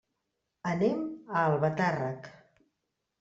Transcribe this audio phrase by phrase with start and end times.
[0.69, 1.03] Anem
[1.41, 2.31] a Albatàrrec.